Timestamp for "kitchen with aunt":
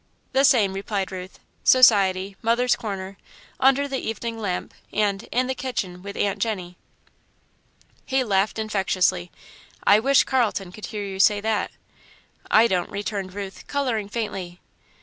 5.53-6.39